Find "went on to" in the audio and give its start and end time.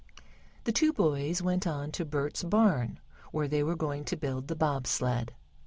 1.43-2.03